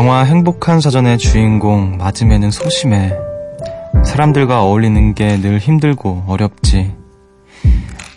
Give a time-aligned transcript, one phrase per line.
[0.00, 3.12] 영화 행복한 사전의 주인공 마즘에는 소심해.
[4.02, 6.94] 사람들과 어울리는 게 늘 힘들고 어렵지.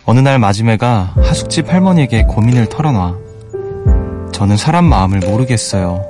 [0.06, 3.18] 어느 날 마지매가 하숙집 할머니에게 고민을 털어놔.
[4.32, 6.06] 저는 사람 마음을 모르겠어요.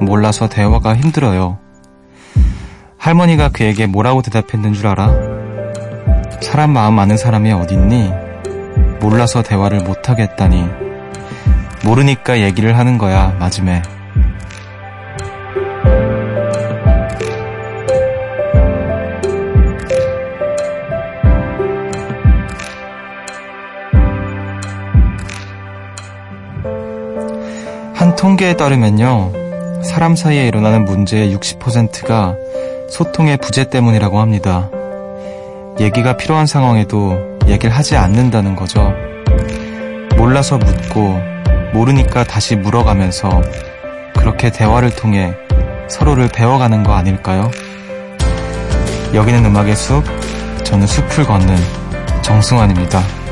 [0.00, 1.58] 몰라서 대화가 힘들어요.
[2.96, 5.10] 할머니가 그에게 뭐라고 대답했는 줄 알아?
[6.40, 8.12] 사람 마음 아는 사람이 어딨니?
[9.00, 10.64] 몰라서 대화를 못하겠다니.
[11.84, 13.82] 모르니까 얘기를 하는 거야, 마지매.
[28.24, 29.32] 통계에 따르면요.
[29.82, 32.34] 사람 사이에 일어나는 문제의 60%가
[32.88, 34.70] 소통의 부재 때문이라고 합니다.
[35.78, 38.94] 얘기가 필요한 상황에도 얘기를 하지 않는다는 거죠.
[40.16, 41.20] 몰라서 묻고
[41.74, 43.42] 모르니까 다시 물어가면서
[44.16, 45.34] 그렇게 대화를 통해
[45.90, 47.50] 서로를 배워가는 거 아닐까요?
[49.12, 50.02] 여기는 음악의 숲,
[50.64, 51.58] 저는 숲을 걷는
[52.22, 53.23] 정승환입니다.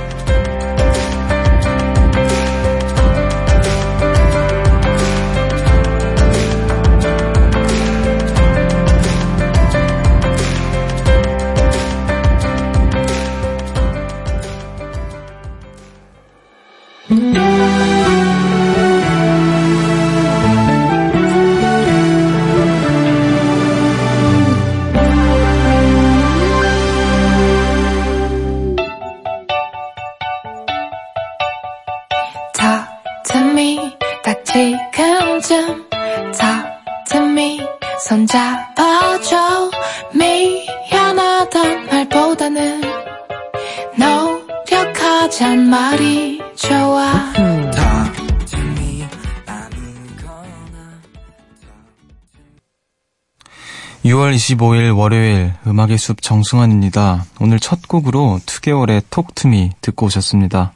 [54.22, 57.24] 6월 25일 월요일 음악의 숲 정승환입니다.
[57.40, 60.72] 오늘 첫 곡으로 2개월의 톡투미 듣고 오셨습니다.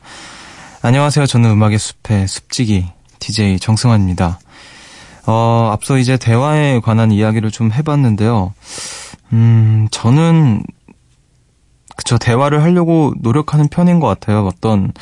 [0.83, 1.27] 안녕하세요.
[1.27, 2.89] 저는 음악의 숲의 숲지기
[3.21, 4.41] DJ 정승환입니다.
[5.27, 8.53] 어, 앞서 이제 대화에 관한 이야기를 좀 해봤는데요.
[9.33, 10.65] 음, 저는
[11.97, 14.45] 그쵸 대화를 하려고 노력하는 편인 것 같아요.
[14.45, 14.93] 어떤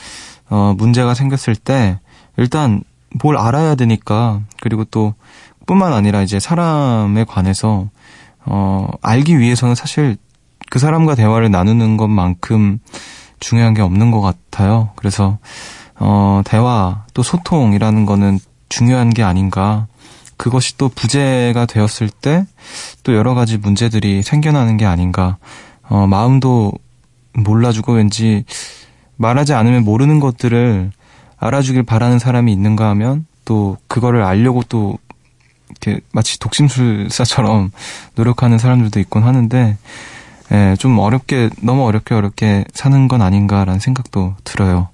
[0.50, 1.98] 어, 문제가 생겼을 때
[2.36, 2.82] 일단
[3.22, 5.14] 뭘 알아야 되니까 그리고 또
[5.66, 7.88] 뿐만 아니라 이제 사람에 관해서
[8.46, 10.16] 어, 알기 위해서는 사실
[10.70, 12.78] 그 사람과 대화를 나누는 것만큼
[13.40, 14.90] 중요한 게 없는 것 같아요.
[14.96, 15.38] 그래서,
[15.96, 18.38] 어, 대화, 또 소통이라는 거는
[18.68, 19.86] 중요한 게 아닌가.
[20.36, 22.44] 그것이 또 부재가 되었을 때
[23.04, 25.36] 또 여러 가지 문제들이 생겨나는 게 아닌가.
[25.88, 26.72] 어, 마음도
[27.34, 28.44] 몰라주고 왠지
[29.16, 30.90] 말하지 않으면 모르는 것들을
[31.36, 34.98] 알아주길 바라는 사람이 있는가 하면 또 그거를 알려고 또
[35.70, 37.72] 이렇게 마치 독심술사처럼
[38.14, 39.76] 노력하는 사람들도 있곤 하는데
[40.52, 44.88] 예, 좀 어렵게 너무 어렵게 어렵게 사는 건 아닌가라는 생각도 들어요.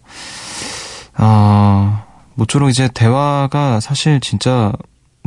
[1.14, 2.04] 아,
[2.34, 4.72] 모쪼록 이제 대화가 사실 진짜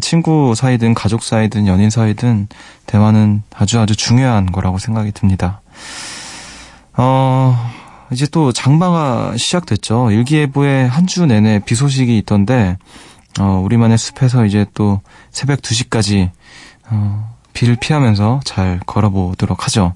[0.02, 2.48] 친구 사이든 가족 사이든 연인 사이든
[2.88, 5.62] 대화는 아주 아주 중요한 거라고 생각이 듭니다.
[6.96, 7.72] 어,
[8.12, 10.12] 이제 또 장마가 시작됐죠.
[10.12, 12.78] 일기예보에 한 주 내내 비 소식이 있던데
[13.39, 15.01] 어, 우리만의 숲에서 이제 또
[15.31, 16.29] 새벽 2시까지
[16.89, 19.94] 어, 비를 피하면서 잘 걸어보도록 하죠.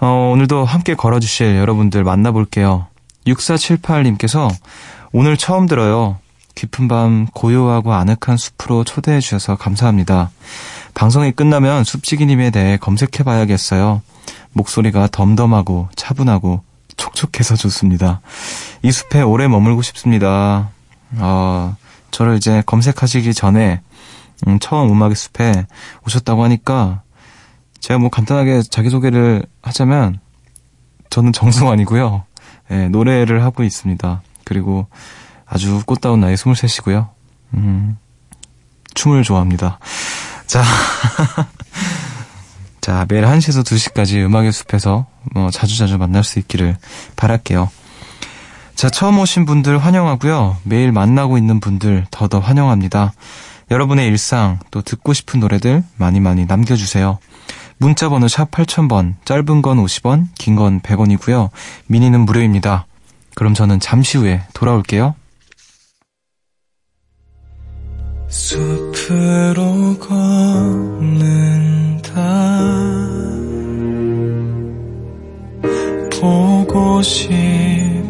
[0.00, 2.86] 어, 오늘도 함께 걸어주실 여러분들 만나볼게요.
[3.26, 4.50] 6478님께서
[5.12, 6.18] 오늘 처음 들어요.
[6.54, 10.30] 깊은 밤 고요하고 아늑한 숲으로 초대해 주셔서 감사합니다.
[10.94, 14.02] 방송이 끝나면 숲지기님에 대해 검색해 봐야겠어요.
[14.52, 16.62] 목소리가 덤덤하고 차분하고
[16.96, 18.20] 촉촉해서 좋습니다.
[18.82, 20.70] 이 숲에 오래 머물고 싶습니다.
[21.18, 21.76] 아,
[22.10, 23.80] 저를 이제 검색하시기 전에
[24.46, 25.66] 음, 처음 음악의 숲에
[26.06, 27.02] 오셨다고 하니까
[27.80, 30.20] 제가 뭐 간단하게 자기소개를 하자면
[31.10, 32.24] 저는 정승환이고요.
[32.70, 34.22] 예, 노래를 하고 있습니다.
[34.44, 34.86] 그리고
[35.46, 37.08] 아주 꽃다운 나이 23이고요.
[37.54, 37.98] 음,
[38.94, 39.78] 춤을 좋아합니다.
[40.46, 40.62] 자,
[42.80, 46.76] 자, 매일 1시에서 2시까지 음악의 숲에서 뭐 자주자주 만날 수 있기를
[47.16, 47.70] 바랄게요.
[48.80, 50.56] 자, 처음 오신 분들 환영하고요.
[50.62, 53.12] 매일 만나고 있는 분들 더더 환영합니다.
[53.70, 57.18] 여러분의 일상 또 듣고 싶은 노래들 많이 많이 남겨주세요.
[57.76, 61.50] 문자 번호 샵 8000번, 짧은 건 50원, 긴 건 100원이고요.
[61.88, 62.86] 미니는 무료입니다.
[63.34, 65.14] 그럼 저는 잠시 후에 돌아올게요.
[68.28, 71.20] 숲으로 걷는다
[76.18, 78.09] 보고 싶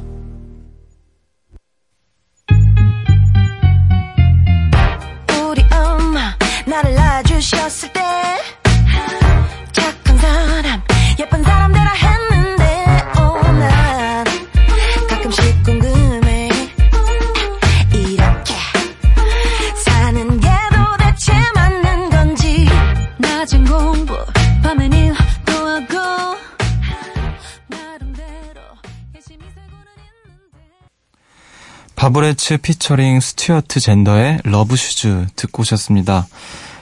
[32.21, 36.27] 바브레츠 피처링 스튜어트 젠더의 Love Shoes 듣고 오셨습니다.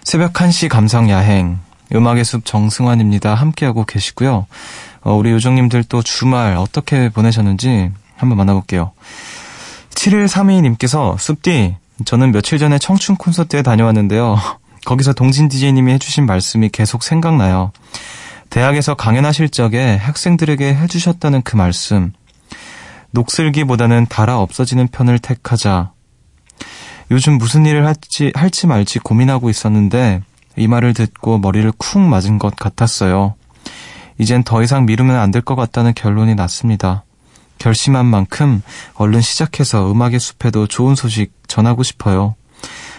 [0.03, 1.59] 새벽 1시 감성 야행
[1.95, 3.35] 음악의 숲 정승환입니다.
[3.35, 4.47] 함께하고 계시고요.
[5.01, 8.91] 어, 우리 요정님들 또 주말 어떻게 보내셨는지 한번 만나볼게요.
[9.91, 14.37] 7132님께서 숲디 저는 며칠 전에 청춘 콘서트에 다녀왔는데요.
[14.83, 17.71] 거기서 동진 DJ님이 해주신 말씀이 계속 생각나요.
[18.49, 22.11] 대학에서 강연하실 적에 학생들에게 해주셨다는 그 말씀.
[23.11, 25.91] 녹슬기보다는 달아 없어지는 편을 택하자.
[27.11, 30.21] 요즘 무슨 일을 할지, 할지 말지 고민하고 있었는데
[30.57, 33.35] 이 말을 듣고 머리를 쿵 맞은 것 같았어요.
[34.17, 37.03] 이젠 더 이상 미루면 안 될 것 같다는 결론이 났습니다.
[37.57, 38.61] 결심한 만큼
[38.95, 42.35] 얼른 시작해서 음악의 숲에도 좋은 소식 전하고 싶어요.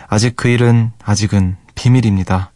[0.08, 2.52] 아직 그 일은 아직은 비밀입니다.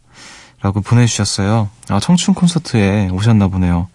[0.61, 1.69] 라고 보내주셨어요.
[1.89, 3.87] 아, 청춘 콘서트에 오셨나 보네요.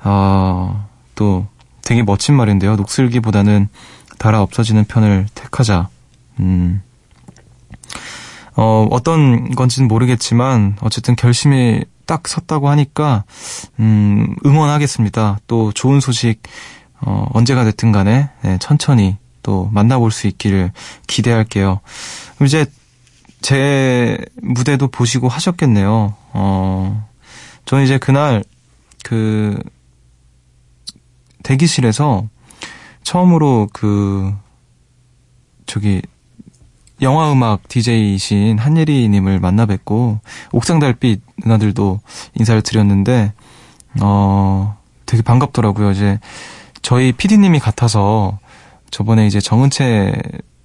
[0.00, 1.46] 아, 또
[1.82, 2.76] 되게 멋진 말인데요.
[2.76, 3.68] 녹슬기보다는
[4.18, 5.88] 달아 없어지는 편을 택하자.
[6.40, 6.82] 음.
[8.54, 13.24] 어, 어떤 건지는 모르겠지만, 어쨌든 결심이 딱 섰다고 하니까,
[13.80, 15.38] 음, 응원하겠습니다.
[15.46, 16.42] 또 좋은 소식,
[17.00, 20.72] 어, 언제가 됐든 간에, 네, 천천히 또 만나볼 수 있기를
[21.06, 21.80] 기대할게요.
[22.44, 22.66] 이제
[23.40, 26.14] 제 무대도 보시고 하셨겠네요.
[26.32, 27.08] 어,
[27.64, 28.44] 저는 이제 그날,
[29.02, 29.58] 그,
[31.42, 32.28] 대기실에서
[33.02, 34.34] 처음으로 그,
[35.66, 36.02] 저기,
[37.00, 40.20] 영화 음악 DJ이신 한예리 님을 만나 뵙고,
[40.52, 42.00] 옥상 달빛 누나들도
[42.34, 43.32] 인사를 드렸는데,
[44.00, 45.90] 어, 되게 반갑더라고요.
[45.90, 46.18] 이제,
[46.80, 48.38] 저희 PD님이 같아서,
[48.90, 50.14] 저번에 이제 정은채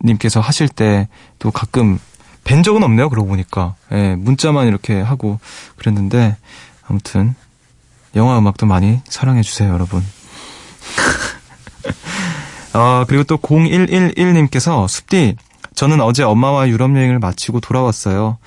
[0.04, 1.08] 님께서 하실 때,
[1.40, 2.00] 또 가끔
[2.44, 3.10] 뵌 적은 없네요.
[3.10, 3.76] 그러고 보니까.
[3.92, 5.40] 예, 문자만 이렇게 하고
[5.76, 6.38] 그랬는데,
[6.88, 7.36] 아무튼,
[8.16, 10.04] 영화 음악도 많이 사랑해 주세요, 여러분.
[12.74, 15.36] 아, 그리고 또 0111님께서 숲디,
[15.76, 18.38] 저는 어제 엄마와 유럽 여행을 마치고 돌아왔어요.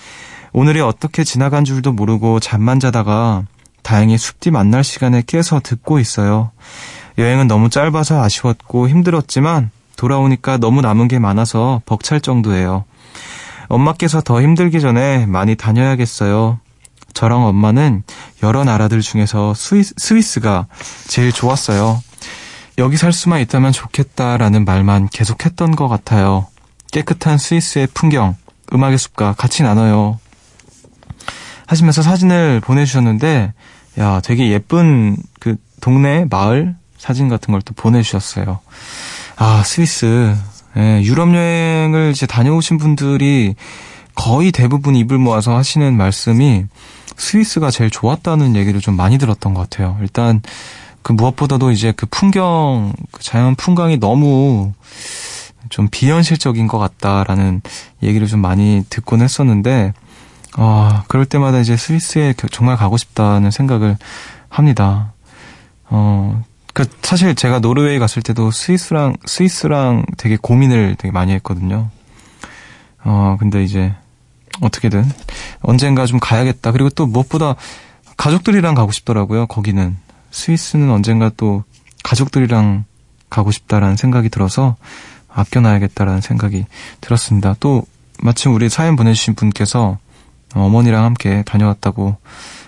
[0.52, 3.44] 오늘이 어떻게 지나간 줄도 모르고 잠만 자다가
[3.82, 6.50] 다행히 숲디 만날 시간에 깨서 듣고 있어요.
[7.18, 12.84] 여행은 너무 짧아서 아쉬웠고 힘들었지만 돌아오니까 너무 남은 게 많아서 벅찰 정도예요.
[13.68, 16.58] 엄마께서 더 힘들기 전에 많이 다녀야겠어요.
[17.12, 18.02] 저랑 엄마는
[18.42, 20.66] 여러 나라들 중에서 스위스, 스위스가
[21.06, 22.02] 제일 좋았어요.
[22.80, 26.46] 여기 살 수만 있다면 좋겠다라는 말만 계속했던 것 같아요.
[26.92, 28.36] 깨끗한 스위스의 풍경,
[28.72, 30.18] 음악의 숲과 같이 나눠요.
[31.66, 33.52] 하시면서 사진을 보내주셨는데,
[33.98, 38.60] 야, 되게 예쁜 그 동네 마을 사진 같은 걸 또 보내주셨어요.
[39.36, 40.34] 아, 스위스.
[40.78, 43.56] 예, 유럽 여행을 이제 다녀오신 분들이
[44.14, 46.64] 거의 대부분 입을 모아서 하시는 말씀이
[47.16, 49.98] 스위스가 제일 좋았다는 얘기를 좀 많이 들었던 것 같아요.
[50.00, 50.40] 일단
[51.02, 54.72] 그 무엇보다도 이제 그 풍경, 그 자연 풍광이 너무
[55.68, 57.62] 좀 비현실적인 것 같다라는
[58.02, 59.92] 얘기를 좀 많이 듣곤 했었는데,
[60.54, 63.96] 아, 그럴 때마다 이제 스위스에 정말 가고 싶다는 생각을
[64.48, 65.12] 합니다.
[65.88, 66.42] 어,
[66.74, 71.88] 그 사실 제가 노르웨이 갔을 때도 스위스랑 스위스랑 되게 고민을 되게 많이 했거든요.
[73.04, 73.94] 어, 근데 이제
[74.60, 75.04] 어떻게든
[75.62, 76.72] 언젠가 좀 가야겠다.
[76.72, 77.54] 그리고 또 무엇보다
[78.16, 79.46] 가족들이랑 가고 싶더라고요.
[79.46, 79.96] 거기는
[80.30, 81.64] 스위스는 언젠가 또
[82.02, 82.84] 가족들이랑
[83.28, 84.76] 가고 싶다라는 생각이 들어서
[85.28, 86.66] 아껴놔야겠다라는 생각이
[87.00, 87.54] 들었습니다.
[87.60, 87.84] 또
[88.20, 89.98] 마침 우리 사연 보내주신 분께서
[90.54, 92.16] 어머니랑 함께 다녀왔다고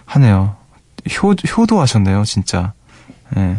[0.07, 0.57] 하네요.
[1.21, 2.73] 효, 효도하셨네요, 진짜.
[3.37, 3.41] 예.
[3.41, 3.59] 네.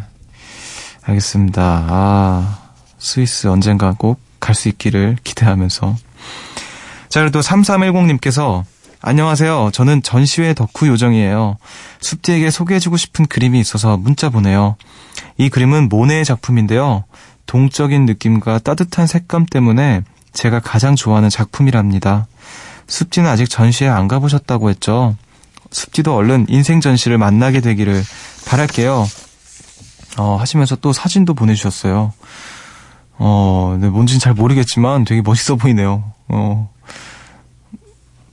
[1.04, 1.86] 알겠습니다.
[1.90, 2.60] 아,
[2.98, 5.96] 스위스 언젠가 꼭 갈 수 있기를 기대하면서.
[7.08, 8.66] 자, 그래도 3310님께서
[9.06, 9.72] 안녕하세요.
[9.74, 11.58] 저는 전시회 덕후 요정이에요.
[12.00, 14.78] 숲디에게 소개해주고 싶은 그림이 있어서 문자 보내요.
[15.38, 17.04] 이 그림은 모네의 작품인데요.
[17.46, 22.28] 동적인 느낌과 따뜻한 색감 때문에 제가 가장 좋아하는 작품이랍니다.
[22.88, 25.18] 숲지는 아직 전시회 안 가보셨다고 했죠.
[25.70, 28.02] 숲지도 얼른 인생 전시를 만나게 되기를
[28.48, 29.06] 바랄게요.
[30.18, 32.14] 어, 하시면서 또 사진도 보내주셨어요.
[33.18, 36.06] 어, 네, 뭔지는 잘 모르겠지만 되게 멋있어 보이네요.
[36.30, 36.73] 어.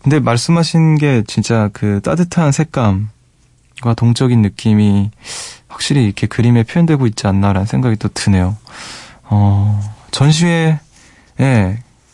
[0.02, 5.11] 근데 말씀하신 게 진짜 그 따뜻한 색감과 동적인 느낌이
[5.69, 8.57] 확실히 이렇게 그림에 표현되고 있지 않나라는 생각이 또 드네요.
[9.25, 9.80] 어,
[10.11, 10.78] 전시회에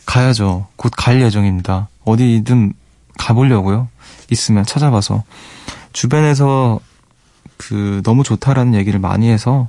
[0.05, 0.67] 가야죠.
[0.75, 1.87] 곧 갈 예정입니다.
[2.05, 2.73] 어디든
[3.17, 3.87] 가보려고요.
[4.29, 5.23] 있으면 찾아봐서.
[5.93, 6.79] 주변에서
[7.57, 9.67] 그 너무 좋다라는 얘기를 많이 해서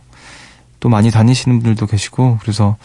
[0.80, 2.76] 또 많이 다니시는 분들도 계시고 그래서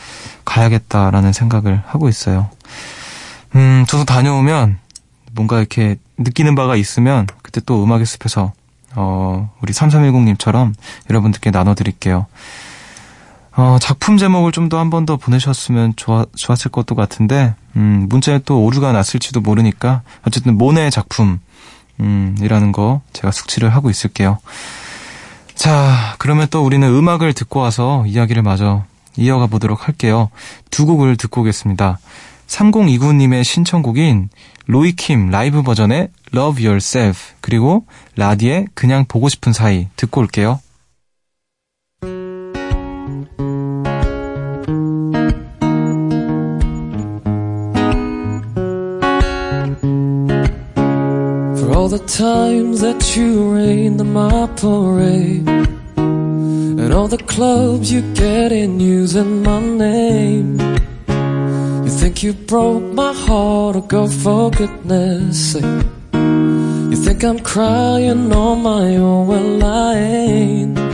[0.45, 2.49] 가야겠다라는 생각을 하고 있어요.
[3.55, 4.79] 음, 저도 다녀오면
[5.35, 8.53] 뭔가 이렇게 느끼는 바가 있으면 그때 또 음악의 숲에서
[8.95, 10.73] 어, 우리 3310님처럼
[11.09, 12.27] 여러분들께 나눠드릴게요.
[13.55, 18.39] 어, 작품 제목을 좀 더 한 번 더 보내셨으면 좋아, 좋았을 것도 같은데, 음, 문자에
[18.45, 21.39] 또 오류가 났을지도 모르니까, 어쨌든 모네 작품,
[21.99, 24.39] 음, 이라는 거 제가 숙지를 하고 있을게요.
[25.55, 28.83] 자, 그러면 또 우리는 음악을 듣고 와서 이야기를 마저
[29.17, 30.29] 이어가 보도록 할게요.
[30.71, 31.99] 두 곡을 듣고 오겠습니다.
[32.47, 34.29] 3029님의 신청곡인
[34.67, 37.85] 로이킴 라이브 버전의 Love Yourself 그리고
[38.15, 40.59] 라디의 그냥 보고 싶은 사이 듣고 올게요.
[51.55, 55.47] For all the times that you rained on my parade
[55.97, 60.92] And all the clubs you get in using my name You
[62.03, 65.85] think you broke my heart, oh girl, for goodness sake.
[66.13, 70.92] You think I'm crying on my own, well I ain't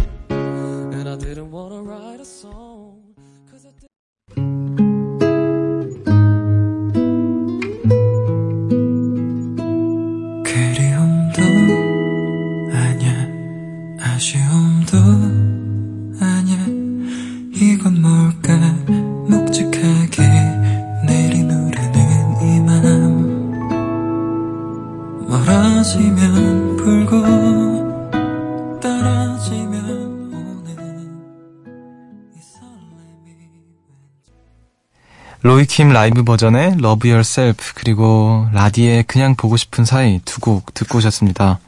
[35.41, 41.60] 로이킴 라이브 버전의 Love Yourself 그리고 라디의 그냥 보고 싶은 사이 두 곡 듣고 오셨습니다.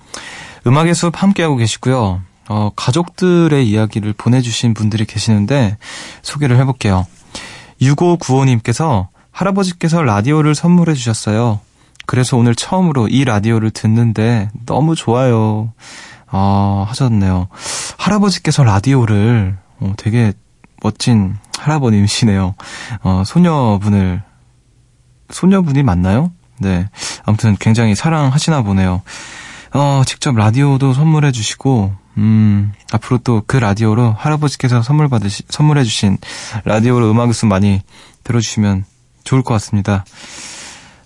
[0.68, 2.22] 음악의 숲 함께하고 계시고요.
[2.50, 5.78] 어, 가족들의 이야기를 보내주신 분들이 계시는데
[6.22, 7.08] 소개를 해볼게요.
[7.82, 11.62] 6595님께서 할아버지께서 라디오를 선물해 주셨어요.
[12.06, 15.72] 그래서 오늘 처음으로 이 라디오를 듣는데 너무 좋아요.
[16.28, 17.48] 아, 하셨네요.
[17.98, 20.34] 할아버지께서 라디오를 어, 되게
[20.82, 22.56] 멋진 할아버님이시네요.
[23.04, 24.22] 어, 소녀분을,
[25.30, 26.32] 소녀분이 맞나요?
[26.60, 26.90] 네.
[27.24, 29.02] 아무튼 굉장히 사랑하시나 보네요.
[29.74, 36.18] 어, 직접 라디오도 선물해 주시고, 음, 앞으로 또 그 라디오로 할아버지께서 선물 받으시, 선물해 주신
[36.66, 37.82] 라디오로 음악을 좀 많이
[38.24, 38.86] 들어주시면
[39.24, 40.04] 좋을 것 같습니다.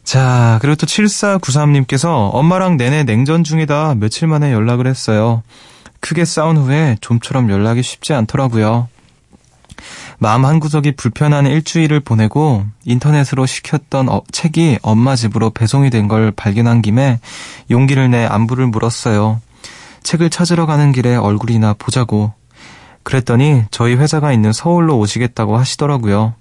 [0.03, 5.44] 자, 그리고 또 7493님께서 엄마랑 내내 냉전 중이다 며칠 만에 연락을 했어요.
[6.00, 8.88] 크게 싸운 후에 좀처럼 연락이 쉽지 않더라고요.
[10.18, 16.82] 마음 한구석이 불편한 일주일을 보내고 인터넷으로 시켰던 어, 책이 엄마 집으로 배송이 된 걸 발견한
[16.82, 17.20] 김에
[17.72, 19.42] 용기를 내 안부를 물었어요.
[20.04, 22.32] 책을 찾으러 가는 길에 얼굴이나 보자고.
[23.04, 26.36] 그랬더니 저희 회사가 있는 서울로 오시겠다고 하시더라고요.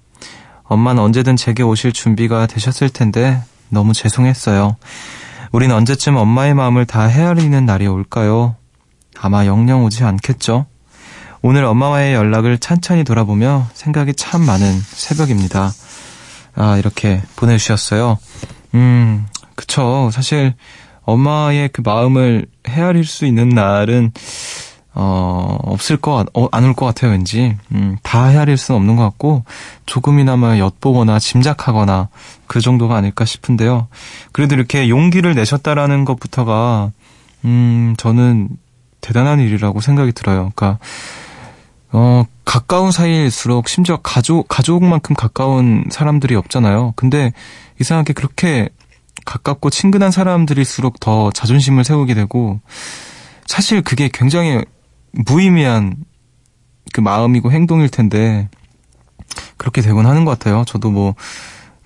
[0.63, 4.75] 엄마는 언제든 제게 오실 준비가 되셨을 텐데 너무 죄송했어요.
[5.51, 8.55] 우린 언제쯤 엄마의 마음을 다 헤아리는 날이 올까요?
[9.19, 10.65] 아마 영영 오지 않겠죠?
[11.47, 15.69] 오늘 엄마와의 연락을 찬찬히 돌아보며 생각이 참 많은 새벽입니다.
[16.55, 18.17] 아, 이렇게 보내주셨어요.
[18.73, 20.09] 음, 그쵸.
[20.11, 20.55] 사실,
[21.03, 24.11] 엄마의 그 마음을 헤아릴 수 있는 날은,
[24.95, 27.55] 어, 없을 것, 같- 어, 안올 것 같아요, 왠지.
[27.73, 29.43] 음, 다 헤아릴 수는 없는 것 같고,
[29.85, 32.09] 조금이나마 엿보거나 짐작하거나,
[32.47, 33.87] 그 정도가 아닐까 싶은데요.
[34.31, 36.91] 그래도 이렇게 용기를 내셨다라는 것부터가,
[37.43, 38.49] 음, 저는
[38.99, 40.51] 대단한 일이라고 생각이 들어요.
[40.55, 40.79] 그러니까,
[41.97, 46.91] 어, 가까운 사이일수록 심지어 가족, 가족만큼 가까운 사람들이 없잖아요.
[46.97, 47.31] 근데
[47.79, 48.67] 이상하게 그렇게
[49.23, 52.59] 가깝고 친근한 사람들일수록 더 자존심을 세우게 되고,
[53.47, 54.61] 사실 그게 굉장히
[55.13, 55.95] 무의미한
[56.91, 58.49] 그 마음이고 행동일 텐데,
[59.55, 60.65] 그렇게 되곤 하는 것 같아요.
[60.67, 61.15] 저도 뭐,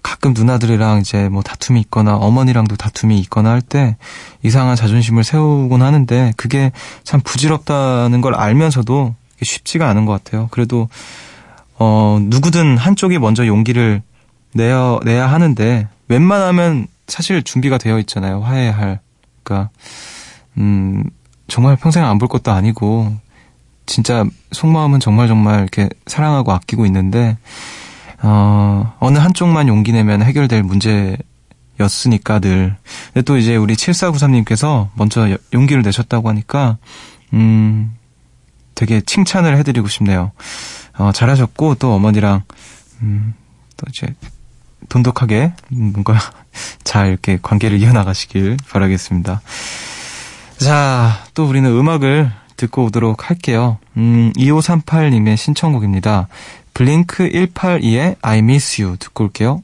[0.01, 3.97] 가끔 누나들이랑 이제 뭐 다툼이 있거나 어머니랑도 다툼이 있거나 할 때
[4.41, 6.71] 이상한 자존심을 세우곤 하는데 그게
[7.03, 9.13] 참 부질없다는 걸 알면서도
[9.45, 10.47] 쉽지가 않은 것 같아요.
[10.51, 10.89] 그래도
[11.77, 14.01] 어 누구든 한쪽이 먼저 용기를
[14.53, 18.41] 내야 내야 하는데 웬만하면 사실 준비가 되어 있잖아요.
[18.41, 18.99] 화해할
[19.43, 19.69] 그러니까
[20.57, 21.03] 음
[21.47, 23.15] 정말 평생 안 볼 것도 아니고
[23.85, 27.37] 진짜 속마음은 정말 정말 이렇게 사랑하고 아끼고 있는데,
[28.21, 32.75] 어, 어느 한쪽만 용기 내면 해결될 문제였으니까 늘.
[33.13, 36.77] 근데 또 이제 우리 7493님께서 먼저 여- 용기를 내셨다고 하니까,
[37.33, 37.95] 음,
[38.79, 40.31] 되게 칭찬을 해드리고 싶네요.
[40.97, 42.43] 어, 잘하셨고, 또 어머니랑,
[43.01, 43.33] 음,
[43.75, 44.07] 또 이제,
[44.87, 46.17] 돈독하게, 음, 뭔가,
[46.85, 49.41] 잘 이렇게 관계를 이어나가시길 바라겠습니다.
[50.59, 53.79] 자, 또 우리는 음악을 듣고 오도록 할게요.
[53.97, 56.29] 음, 2538님의 신청곡입니다.
[56.73, 59.61] 블링크 182의 I Miss You 듣고 올게요.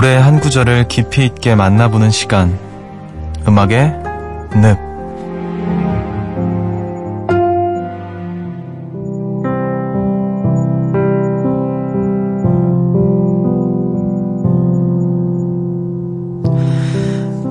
[0.00, 2.58] 노래 한 구절을 깊이 있게 만나보는 시간.
[3.46, 3.92] 음악의
[4.54, 4.78] 늪.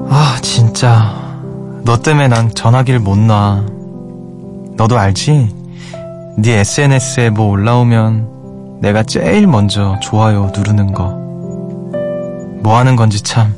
[0.09, 1.13] 아, 진짜.
[1.85, 3.63] 너 때문에 난 전화기를 못 놔.
[4.75, 5.55] 너도 알지?
[6.39, 11.18] 네 SNS에 뭐 올라오면 내가 제일 먼저 좋아요 누르는 거.
[12.61, 13.53] 뭐 하는 건지 참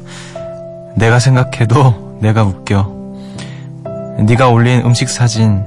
[0.96, 3.02] 내가 생각해도 내가 웃겨.
[4.20, 5.64] 네가 올린 음식 사진,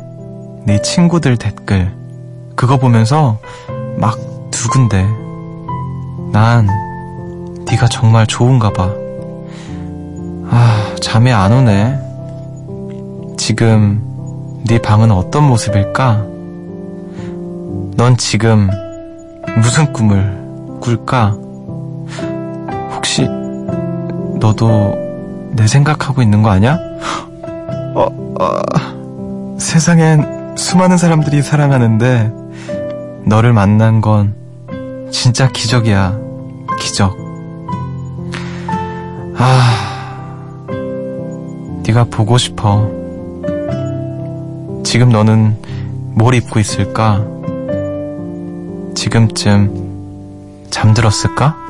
[0.64, 1.92] 네 친구들 댓글
[2.54, 3.38] 그거 보면서
[3.96, 4.18] 막
[4.50, 5.04] 두근데
[6.32, 6.68] 난
[7.66, 8.90] 네가 정말 좋은가 봐.
[10.50, 11.98] 아, 잠이 안 오네.
[13.36, 14.00] 지금
[14.66, 16.24] 네 방은 어떤 모습일까?
[17.96, 18.70] 넌 지금
[19.56, 21.36] 무슨 꿈을 꿀까?
[24.44, 24.94] 너도
[25.52, 26.78] 내 생각하고 있는 거 아니야?
[27.94, 28.06] 어,
[28.38, 32.30] 어, 세상엔 수많은 사람들이 사랑하는데
[33.24, 34.34] 너를 만난 건
[35.10, 36.18] 진짜 기적이야.
[36.78, 37.16] 기적.
[39.38, 40.66] 아,
[41.86, 42.90] 네가 보고 싶어.
[44.84, 45.56] 지금 너는
[46.16, 47.24] 뭘 입고 있을까?
[48.94, 51.63] 지금쯤 잠들었을까?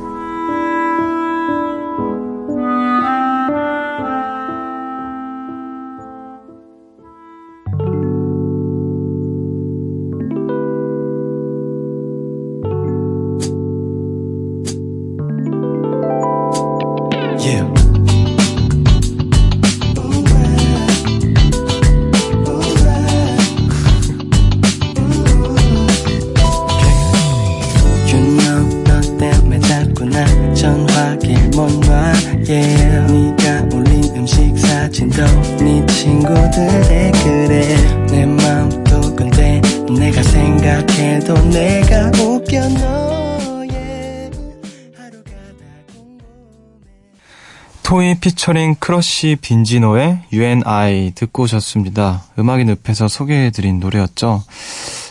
[48.45, 52.25] 피처링 크러쉬 빈지노의 U & I 듣고 오셨습니다.
[52.39, 54.43] 음악의 늪에서 소개해드린 노래였죠.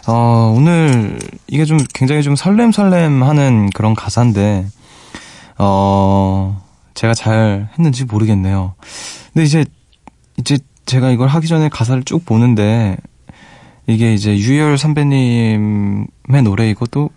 [0.06, 1.18] 어, 오늘
[1.48, 4.68] 이게 좀 굉장히 좀 설렘설렘 하는 그런 가사인데,
[5.58, 6.62] 어,
[6.94, 8.76] 제가 잘 했는지 모르겠네요.
[9.34, 9.66] 근데 이제,
[10.38, 12.98] 이제 제가 이걸 하기 전에 가사를 쭉 보는데,
[13.88, 16.08] 이게 이제 유열 선배님의
[16.44, 17.10] 노래이고 또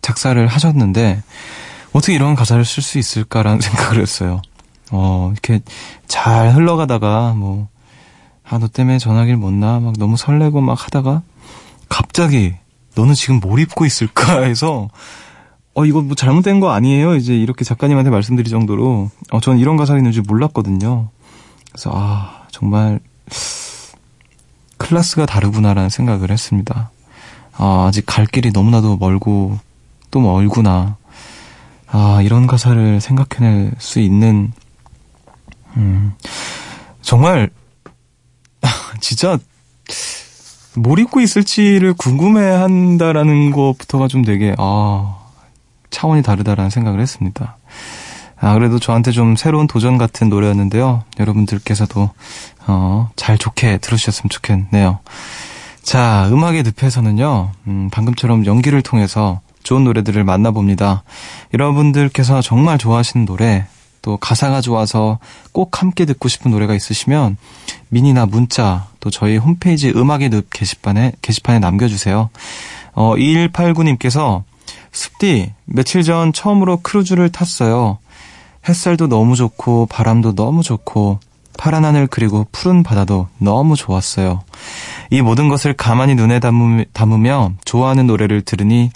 [0.00, 1.22] 작사를 하셨는데,
[1.92, 4.40] 어떻게 이런 가사를 쓸 수 있을까라는 생각을 했어요.
[4.90, 5.60] 어, 이렇게
[6.06, 7.68] 잘 흘러가다가, 뭐,
[8.48, 11.22] 아, 너 때문에 전화기를 못 나, 막 너무 설레고 막 하다가,
[11.88, 12.54] 갑자기,
[12.94, 14.88] 너는 지금 뭘 입고 있을까 해서,
[15.74, 17.14] 어, 이거 뭐 잘못된 거 아니에요?
[17.14, 21.08] 이제 이렇게 작가님한테 말씀드릴 정도로, 어, 저는 이런 가사가 있는 줄 몰랐거든요.
[21.70, 23.00] 그래서, 아, 정말,
[24.78, 26.90] 클래스가 다르구나라는 생각을 했습니다.
[27.52, 29.58] 아, 아직 갈 길이 너무나도 멀고,
[30.10, 30.96] 또 멀구나.
[31.86, 34.52] 아, 이런 가사를 생각해낼 수 있는,
[35.76, 36.14] 음,
[37.02, 37.50] 정말,
[39.00, 39.38] 진짜,
[40.76, 45.16] 뭘 입고 있을지를 궁금해 한다라는 것부터가 좀 되게, 아,
[45.90, 47.56] 차원이 다르다라는 생각을 했습니다.
[48.40, 51.02] 아, 그래도 저한테 좀 새로운 도전 같은 노래였는데요.
[51.18, 52.10] 여러분들께서도,
[52.66, 55.00] 어, 잘 좋게 들으셨으면 좋겠네요.
[55.82, 61.02] 자, 음악의 늪에서는요, 음, 방금처럼 연기를 통해서 좋은 노래들을 만나봅니다.
[61.54, 63.66] 여러분들께서 정말 좋아하시는 노래,
[64.02, 65.18] 또 가사가 좋아서
[65.52, 67.36] 꼭 함께 듣고 싶은 노래가 있으시면
[67.88, 72.30] 미니나 문자 또 저희 홈페이지 음악의 늪 게시판에 게시판에 남겨주세요.
[72.94, 74.42] 어, 2189님께서
[74.92, 77.98] 습디 며칠 전 처음으로 크루즈를 탔어요.
[78.68, 81.20] 햇살도 너무 좋고 바람도 너무 좋고
[81.58, 84.42] 파란 하늘 그리고 푸른 바다도 너무 좋았어요.
[85.10, 88.90] 이 모든 것을 가만히 눈에 담으, 담으며 좋아하는 노래를 들으니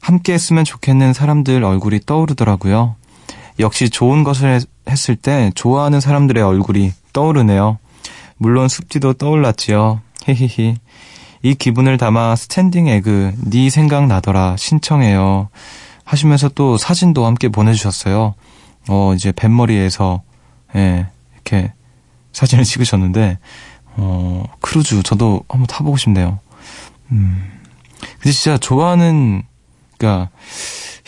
[0.00, 2.94] 함께 했으면 좋겠는 사람들 얼굴이 떠오르더라고요.
[3.58, 7.78] 역시 좋은 것을 했, 을 때 좋아하는 사람들의 얼굴이 떠오르네요.
[8.36, 10.00] 물론 숲디도 떠올랐지요.
[10.24, 10.76] 히히히.
[11.42, 15.48] 이 기분을 담아 스탠딩 에그 네 생각 나더라 신청해요.
[16.04, 18.34] 하시면서 또 사진도 함께 보내주셨어요.
[18.88, 20.22] 어 이제 뱃머리에서
[20.76, 21.72] 예 이렇게
[22.32, 23.38] 사진을 찍으셨는데
[23.96, 26.38] 어 크루즈 저도 한번 타보고 싶네요.
[27.12, 27.50] 음
[28.18, 29.42] 근데 진짜 좋아하는
[29.98, 30.30] 그러니까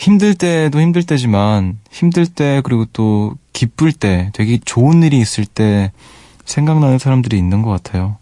[0.07, 5.91] 힘들 때도 힘들 때지만 힘들 때 그리고 또 기쁠 때 되게 좋은 일이 있을 때
[6.45, 8.15] 생각나는 사람들이 있는 것 같아요.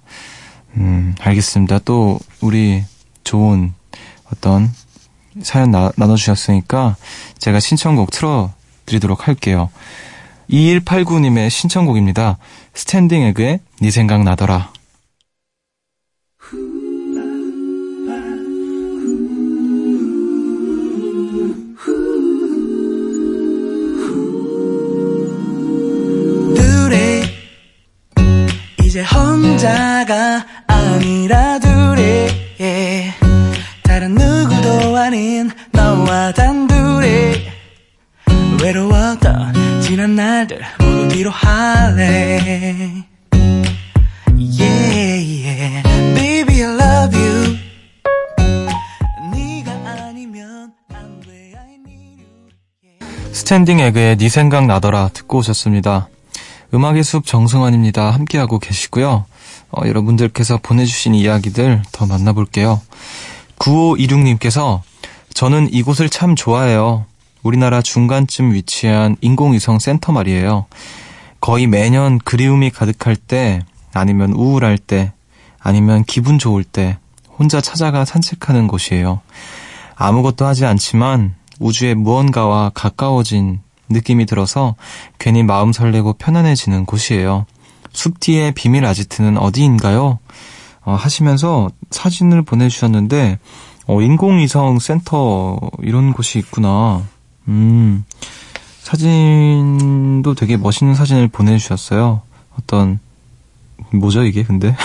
[0.77, 1.77] 음, 알겠습니다.
[1.85, 2.83] 또 우리
[3.23, 3.75] 좋은
[4.33, 4.71] 어떤
[5.43, 6.95] 사연 나, 나눠주셨으니까
[7.37, 9.69] 제가 신청곡 틀어드리도록 할게요.
[10.49, 12.39] 2189님의 신청곡입니다.
[12.73, 14.71] 스탠딩 에그의 네 생각 나더라.
[28.95, 32.01] 이제 혼자가 아니라 둘이.
[32.61, 33.13] yeah.
[33.83, 37.45] 다른 누구도 아닌 너와 단둘이.
[38.63, 42.39] 외로웠던 지난 날들 모두 뒤로 할래.
[44.31, 45.83] Yeah, yeah.
[46.15, 47.57] Baby I love you.
[53.33, 56.07] 스탠딩 에그의 네 생각 나더라 듣고 오셨습니다.
[56.73, 58.11] 음악의 숲 정승환입니다.
[58.11, 59.25] 함께하고 계시고요.
[59.71, 62.81] 어, 여러분들께서 보내주신 이야기들 더 만나볼게요.
[63.59, 64.81] 9526님께서
[65.33, 67.05] 저는 이곳을 참 좋아해요.
[67.43, 70.65] 우리나라 중간쯤 위치한 인공위성 센터 말이에요.
[71.41, 73.61] 거의 매년 그리움이 가득할 때,
[73.93, 75.11] 아니면 우울할 때,
[75.59, 76.97] 아니면 기분 좋을 때,
[77.37, 79.21] 혼자 찾아가 산책하는 곳이에요.
[79.95, 84.75] 아무것도 하지 않지만 우주의 무언가와 가까워진 느낌이 들어서
[85.19, 87.45] 괜히 마음 설레고 편안해지는 곳이에요.
[87.93, 90.19] 숲뒤의 비밀 아지트는 어디인가요?
[90.85, 93.39] 어, 하시면서 사진을 보내주셨는데,
[93.87, 97.03] 어, 인공위성 센터, 이런 곳이 있구나.
[97.47, 98.05] 음,
[98.81, 102.21] 사진도 되게 멋있는 사진을 보내주셨어요.
[102.59, 102.99] 어떤,
[103.91, 104.75] 뭐죠, 이게, 근데?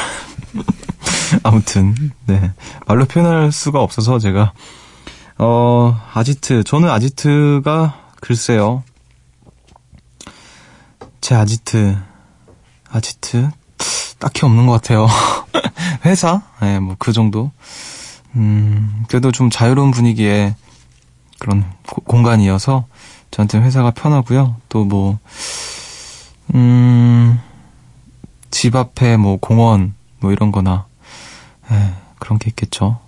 [1.43, 1.95] 아무튼,
[2.27, 2.53] 네.
[2.87, 4.53] 말로 표현할 수가 없어서 제가,
[5.39, 6.65] 어, 아지트.
[6.65, 8.83] 저는 아지트가, 글쎄요.
[11.31, 11.97] 제 아지트,
[12.91, 13.51] 아지트,
[14.19, 15.07] 딱히 없는 것 같아요.
[16.05, 16.43] 회사?
[16.61, 17.53] 예, 네, 뭐, 그 정도.
[18.35, 20.57] 음, 그래도 좀 자유로운 분위기의
[21.39, 22.85] 그런 고, 공간이어서
[23.31, 24.57] 저한테 회사가 편하고요.
[24.69, 25.21] 또 뭐,
[26.57, 27.41] 음,
[28.51, 30.87] 집 앞에 뭐 공원, 뭐 이런 거나,
[31.71, 32.99] 예, 그런 게 있겠죠.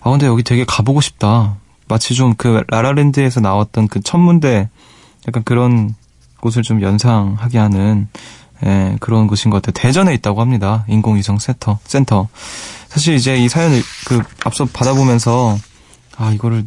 [0.00, 1.54] 아, 근데 여기 되게 가보고 싶다.
[1.86, 4.68] 마치 좀 그 라라랜드에서 나왔던 그 천문대
[5.28, 5.94] 약간 그런
[6.40, 8.08] 곳을 좀 연상하게 하는
[8.64, 9.72] 예, 그런 곳인 것 같아요.
[9.72, 10.84] 대전에 있다고 합니다.
[10.88, 11.78] 인공위성 센터.
[11.84, 12.28] 센터.
[12.88, 15.56] 사실 이제 이 사연을 그 앞서 받아보면서
[16.16, 16.64] 아 이거를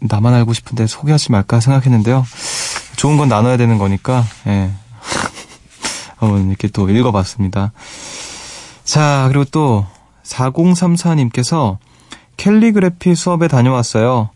[0.00, 2.24] 나만 알고 싶은데 소개하지 말까 생각했는데요.
[2.96, 4.70] 좋은 건 나눠야 되는 거니까 예.
[6.16, 7.72] 한번 이렇게 또 읽어봤습니다.
[8.84, 9.86] 자 그리고 또
[10.24, 11.78] 4034님께서
[12.36, 14.30] 캘리그래피 수업에 다녀왔어요.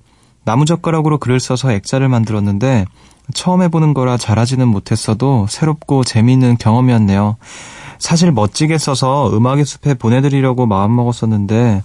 [0.45, 2.87] 나무젓가락으로 글을 써서 액자를 만들었는데
[3.35, 7.37] 처음 해보는 거라 잘하지는 못했어도 새롭고 재미있는 경험이었네요.
[7.99, 11.83] 사실 멋지게 써서 음악의 숲에 보내드리려고 마음먹었었는데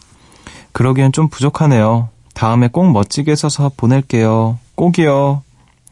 [0.71, 2.09] 그러기엔 좀 부족하네요.
[2.33, 4.57] 다음에 꼭 멋지게 써서 보낼게요.
[4.75, 5.41] 꼭이요.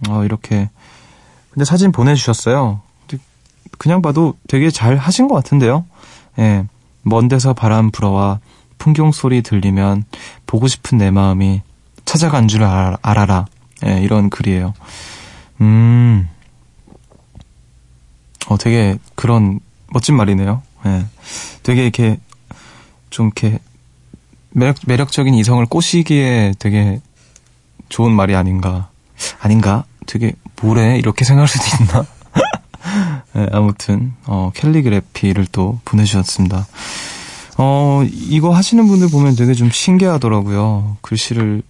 [0.10, 0.70] 어, 이렇게.
[1.52, 2.82] 근데 사진 보내주셨어요.
[3.78, 5.86] 그냥 봐도 되게 잘 하신 것 같은데요.
[6.40, 6.66] 예.
[7.02, 8.40] 먼 데서 바람 불어와
[8.78, 10.04] 풍경 소리 들리면
[10.46, 11.62] 보고 싶은 내 마음이
[12.14, 13.48] 찾아간 줄 알 아라.
[13.88, 14.76] 예, 이런 글이에요.
[15.62, 16.30] 음,
[18.48, 20.62] 어, 되게 그런 멋진 말이네요.
[20.86, 21.06] 예.
[21.64, 22.20] 되게 이렇게
[23.10, 23.58] 좀 이렇게
[24.52, 27.02] 매력, 매력적인 이성을 꼬시기에 되게
[27.90, 28.90] 좋은 말이 아닌가.
[29.40, 29.86] 아닌가?
[30.06, 32.06] 되게 뭐래 이렇게 생각할 수도 있나?
[33.34, 36.68] 네, 아무튼 어, 캘리그래피를 또 보내주셨습니다.
[37.58, 40.98] 어 이거 하시는 분들 보면 되게 좀 신기하더라고요.
[41.02, 41.62] 글씨를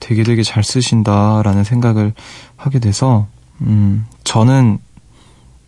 [0.00, 2.14] 되게 되게 잘 쓰신다라는 생각을
[2.56, 3.26] 하게 돼서
[3.60, 4.78] 음 저는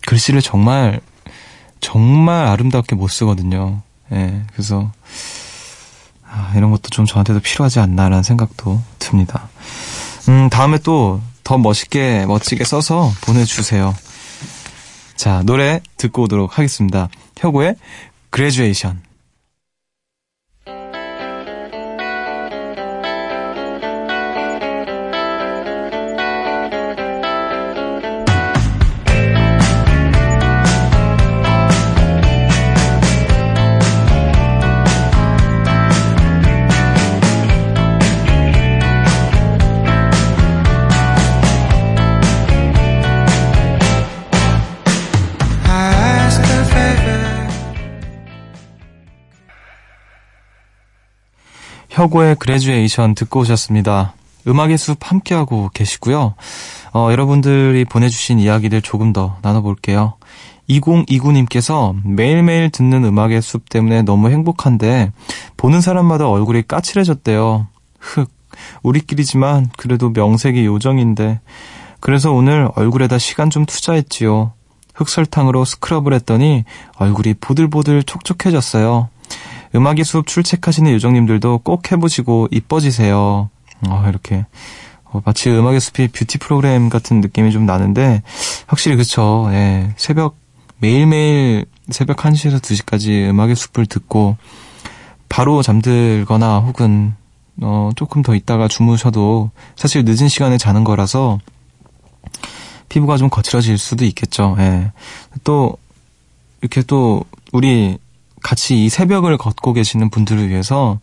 [0.06, 1.00] 글씨를 정말
[1.80, 3.82] 정말 아름답게 못 쓰거든요.
[4.12, 4.90] 예, 그래서
[6.26, 9.48] 아, 이런 것도 좀 저한테도 필요하지 않나라는 생각도 듭니다.
[10.28, 11.20] 음, 다음에 또
[11.50, 13.92] 더 멋있게, 멋지게 써서 보내주세요.
[15.16, 17.08] 자, 노래 듣고 오도록 하겠습니다.
[17.38, 17.74] 혁오의
[18.30, 19.02] 그레듀에이션.
[52.00, 54.14] 혁오의 그레듀에이션 듣고 오셨습니다.
[54.48, 56.32] 음악의 숲 함께하고 계시고요.
[56.94, 60.14] 어, 여러분들이 보내주신 이야기들 조금 더 나눠볼게요.
[60.70, 65.12] 2029님께서 매일매일 듣는 음악의 숲 때문에 너무 행복한데
[65.58, 67.66] 보는 사람마다 얼굴이 까칠해졌대요.
[67.98, 68.30] 흑.
[68.82, 71.40] 우리끼리지만 그래도 명색이 요정인데
[72.00, 74.54] 그래서 오늘 얼굴에다 시간 좀 투자했지요.
[74.94, 76.64] 흑설탕으로 스크럽을 했더니
[76.96, 79.10] 얼굴이 보들보들 촉촉해졌어요.
[79.74, 83.50] 음악의 숲 출첵하시는 요정님들도 꼭 해보시고 이뻐지세요.
[83.88, 84.46] 어, 이렇게.
[85.04, 88.22] 어, 마치 음악의 숲이 뷰티 프로그램 같은 느낌이 좀 나는데,
[88.66, 89.48] 확실히 그쵸.
[89.52, 90.36] 예, 새벽,
[90.78, 94.36] 매일매일 새벽 1시에서 2시까지 음악의 숲을 듣고,
[95.28, 97.14] 바로 잠들거나 혹은,
[97.60, 101.38] 어, 조금 더 있다가 주무셔도 사실 늦은 시간에 자는 거라서,
[102.88, 104.56] 피부가 좀 거칠어질 수도 있겠죠.
[104.58, 104.92] 예.
[105.44, 105.76] 또,
[106.60, 107.98] 이렇게 또, 우리
[108.42, 110.98] 같이 이 새벽을 걷고 계시는 분들을 위해서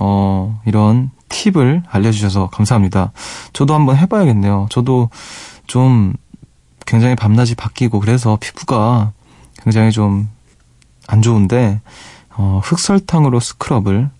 [0.00, 3.12] 어, 이런 팁을 알려주셔서 감사합니다.
[3.52, 4.68] 저도 한번 해봐야겠네요.
[4.70, 5.10] 저도
[5.66, 6.14] 좀
[6.86, 9.12] 굉장히 밤낮이 바뀌고 그래서 피부가
[9.62, 10.28] 굉장히 좀
[11.08, 11.80] 안 좋은데
[12.36, 14.10] 어, 흑설탕으로 스크럽을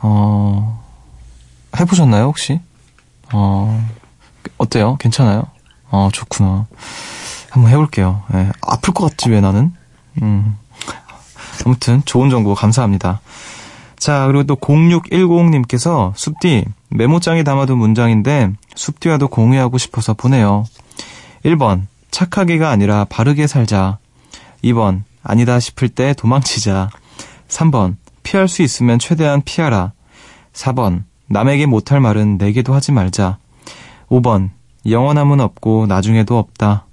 [0.00, 0.84] 어,
[1.76, 2.60] 해보셨나요 혹시?
[3.32, 3.88] 어,
[4.58, 4.96] 어때요?
[4.98, 5.44] 괜찮아요?
[5.90, 6.66] 어, 좋구나.
[7.50, 8.22] 한번 해볼게요.
[8.34, 9.74] 예, 아플 것 같지 왜 나는?
[10.22, 10.56] 음.
[11.64, 13.20] 아무튼 좋은 정보 감사합니다.
[13.98, 20.64] 자, 그리고 또 0610님께서 숲디 메모장에 담아둔 문장인데 숲디와도 공유하고 싶어서 보내요.
[21.44, 23.98] 1번 착하게가 아니라 바르게 살자.
[24.64, 26.90] 2번 아니다 싶을 때 도망치자.
[27.48, 29.92] 3번 피할 수 있으면 최대한 피하라.
[30.52, 33.38] 4번 남에게 못할 말은 내게도 하지 말자.
[34.08, 34.50] 5번
[34.86, 36.86] 영원함은 없고 나중에도 없다.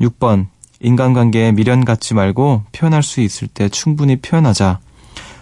[0.00, 0.46] 6번
[0.80, 4.78] 인간관계에 미련 갖지 말고 표현할 수 있을 때 충분히 표현하자.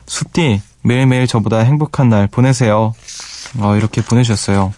[0.06, 2.94] 숲디 매일매일 저보다 행복한 날 보내세요.
[3.58, 4.72] 어, 이렇게 보내주셨어요.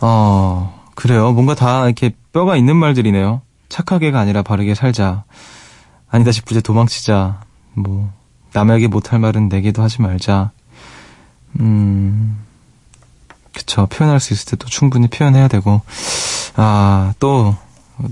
[0.00, 1.32] 어, 그래요.
[1.32, 3.40] 뭔가 다 이렇게 뼈가 있는 말들이네요.
[3.68, 5.24] 착하게가 아니라 바르게 살자.
[6.10, 7.40] 아니다 싶을 때 도망치자.
[7.74, 8.12] 뭐,
[8.52, 10.50] 남에게 못할 말은 내게도 하지 말자.
[11.60, 12.38] 음,
[13.54, 13.86] 그쵸.
[13.86, 15.80] 표현할 수 있을 때 또 충분히 표현해야 되고.
[16.56, 17.56] 아, 또,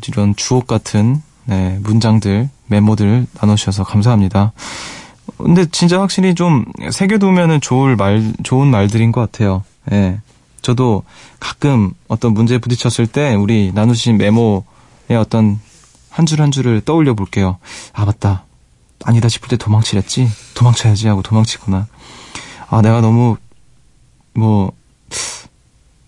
[0.09, 4.53] 이런 주옥 같은, 네, 문장들, 메모들 나눠주셔서 감사합니다.
[5.39, 9.65] 근데 진짜 확실히 좀 새겨두면은 좋을 말, 좋은 말들인 것 같아요.
[9.93, 10.21] 예.
[10.63, 11.03] 저도
[11.41, 14.63] 가끔 어떤 문제에 부딪혔을 때 우리 나누신 메모의
[15.19, 15.61] 어떤
[16.09, 17.59] 한 줄한 줄을 떠올려 볼게요.
[17.93, 18.45] 아, 맞다.
[19.05, 20.29] 아니다 싶을 때 도망치랬지?
[20.55, 21.87] 도망쳐야지 하고 도망치거나.
[22.71, 23.37] 아, 내가 너무,
[24.33, 24.73] 뭐,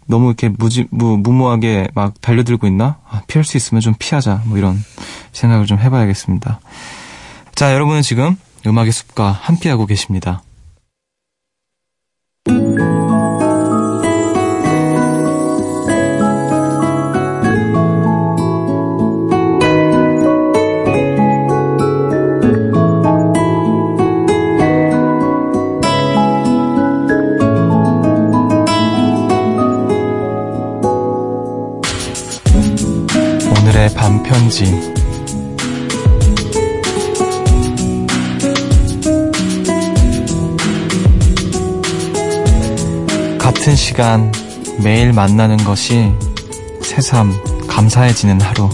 [0.06, 2.98] 너무 이렇게 무지, 무, 무모하게 막 달려들고 있나?
[3.08, 4.42] 아, 피할 수 있으면 좀 피하자.
[4.46, 4.82] 뭐 이런
[5.32, 6.60] 생각을 좀 해봐야겠습니다.
[7.54, 10.42] 자, 여러분은 지금 음악의 숲과 함께하고 계십니다.
[34.36, 34.64] 편지.
[43.38, 44.30] 같은 시간
[44.82, 46.12] 매일 만나는 것이
[46.82, 47.32] 새삼
[47.66, 48.68] 감사해지는 하루.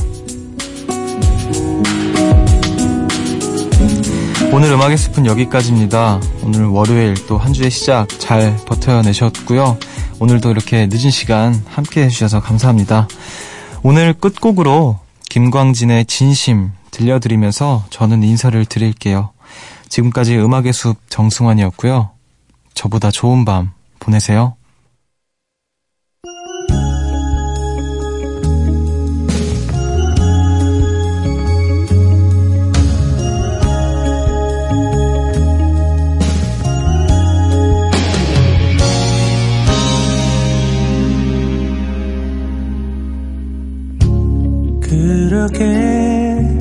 [4.53, 6.21] 오늘 음악의 숲은 여기까지입니다.
[6.43, 9.79] 오늘 월요일 또 한 주의 시작 잘 버텨내셨고요.
[10.19, 13.07] 오늘도 이렇게 늦은 시간 함께 해주셔서 감사합니다.
[13.85, 15.02] 오늘 끝곡으로
[15.33, 19.31] 김광진의 진심 들려드리면서 저는 인사를 드릴게요.
[19.89, 22.11] 지금까지 음악의 숲 정승환이었고요.
[22.75, 24.57] 저보다 좋은 밤 보내세요.
[45.49, 46.57] 그렇게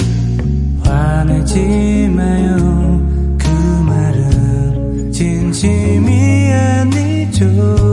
[0.84, 3.38] 화내지 마요.
[3.38, 3.48] 그
[3.86, 7.90] 말은 진심이 아니죠.